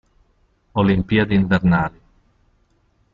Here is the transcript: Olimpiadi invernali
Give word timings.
Olimpiadi 0.81 1.33
invernali 1.37 2.01